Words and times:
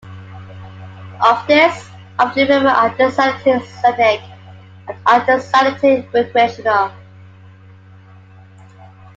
Of 1.23 1.45
this, 1.45 1.87
of 2.17 2.33
the 2.33 2.47
river 2.47 2.69
are 2.69 2.89
designated 2.97 3.63
"scenic" 3.69 4.19
and 4.87 4.97
are 5.05 5.23
designated 5.27 6.11
"recreational. 6.11 6.91